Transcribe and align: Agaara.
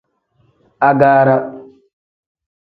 Agaara. 0.87 1.37